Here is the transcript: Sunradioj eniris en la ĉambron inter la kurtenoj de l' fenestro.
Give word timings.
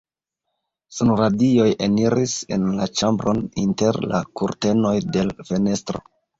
Sunradioj 0.99 1.67
eniris 1.89 2.33
en 2.57 2.67
la 2.79 2.89
ĉambron 3.03 3.45
inter 3.67 4.03
la 4.15 4.25
kurtenoj 4.43 4.99
de 5.15 5.29
l' 5.31 5.51
fenestro. 5.55 6.07